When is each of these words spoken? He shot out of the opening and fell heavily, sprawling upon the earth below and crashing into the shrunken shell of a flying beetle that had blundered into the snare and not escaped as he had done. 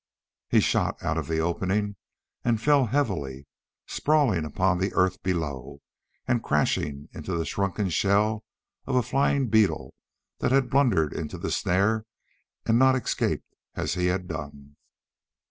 He 0.49 0.61
shot 0.61 0.97
out 1.03 1.19
of 1.19 1.27
the 1.27 1.37
opening 1.37 1.95
and 2.43 2.59
fell 2.59 2.87
heavily, 2.87 3.45
sprawling 3.85 4.45
upon 4.45 4.79
the 4.79 4.91
earth 4.95 5.21
below 5.21 5.83
and 6.27 6.41
crashing 6.41 7.07
into 7.13 7.37
the 7.37 7.45
shrunken 7.45 7.91
shell 7.91 8.43
of 8.87 8.95
a 8.95 9.03
flying 9.03 9.47
beetle 9.49 9.93
that 10.39 10.51
had 10.51 10.71
blundered 10.71 11.13
into 11.13 11.37
the 11.37 11.51
snare 11.51 12.05
and 12.65 12.79
not 12.79 12.95
escaped 12.95 13.45
as 13.75 13.93
he 13.93 14.07
had 14.07 14.27
done. 14.27 14.75